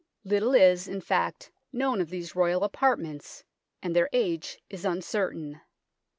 [0.23, 3.43] Little is, in THE FORTRESS 27 fact, known of these Royal apartments,
[3.83, 5.61] and their age is uncertain.